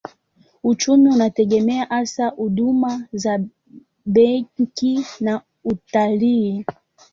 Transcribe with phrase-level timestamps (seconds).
[0.63, 3.39] Uchumi unategemea hasa huduma za
[4.05, 6.65] benki na utalii.